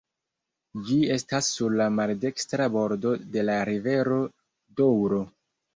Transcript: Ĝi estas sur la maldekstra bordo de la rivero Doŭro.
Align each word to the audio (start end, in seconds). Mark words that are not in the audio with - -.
Ĝi 0.87 0.97
estas 1.15 1.49
sur 1.57 1.75
la 1.83 1.87
maldekstra 1.99 2.69
bordo 2.79 3.15
de 3.37 3.47
la 3.53 3.61
rivero 3.73 4.21
Doŭro. 4.83 5.27